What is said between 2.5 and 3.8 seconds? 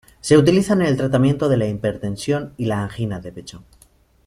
y la angina de pecho.